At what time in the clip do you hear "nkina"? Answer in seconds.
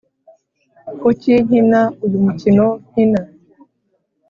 1.45-1.81, 2.89-3.21